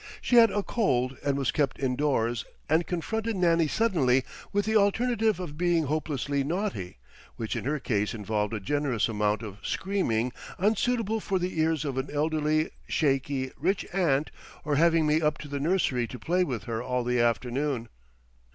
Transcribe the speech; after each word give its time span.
She 0.19 0.37
had 0.37 0.49
a 0.49 0.63
cold 0.63 1.15
and 1.23 1.37
was 1.37 1.51
kept 1.51 1.77
indoors, 1.79 2.43
and 2.67 2.87
confronted 2.87 3.35
Nannie 3.35 3.67
suddenly 3.67 4.23
with 4.51 4.65
the 4.65 4.75
alternative 4.75 5.39
of 5.39 5.59
being 5.59 5.83
hopelessly 5.85 6.43
naughty, 6.43 6.97
which 7.35 7.55
in 7.55 7.65
her 7.65 7.77
case 7.77 8.15
involved 8.15 8.51
a 8.55 8.59
generous 8.59 9.07
amount 9.07 9.43
of 9.43 9.59
screaming 9.61 10.33
unsuitable 10.57 11.19
for 11.19 11.37
the 11.37 11.59
ears 11.59 11.85
of 11.85 11.99
an 11.99 12.09
elderly, 12.11 12.71
shaky, 12.87 13.51
rich 13.59 13.85
aunt, 13.93 14.31
or 14.65 14.77
having 14.77 15.05
me 15.05 15.21
up 15.21 15.37
to 15.37 15.47
the 15.47 15.59
nursery 15.59 16.07
to 16.07 16.17
play 16.17 16.43
with 16.43 16.63
her 16.63 16.81
all 16.81 17.03
the 17.03 17.19
afternoon. 17.19 17.87